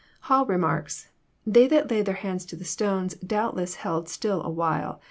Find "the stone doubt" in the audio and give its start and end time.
2.55-3.55